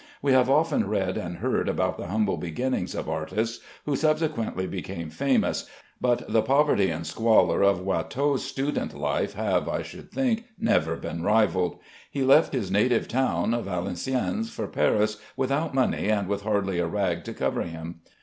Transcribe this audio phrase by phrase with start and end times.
[0.19, 5.11] We have often read and heard about the humble beginnings of artists, who subsequently became
[5.11, 5.69] famous,
[6.01, 11.21] but the poverty and squalor of Watteau's student life have, I should think, never been
[11.21, 11.77] rivalled.
[12.09, 17.23] He left his native town, Valenciennes, for Paris without money and with hardly a rag
[17.25, 17.99] to cover him.